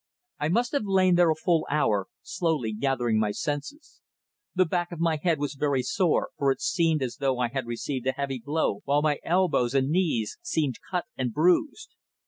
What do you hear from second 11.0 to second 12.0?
and bruised.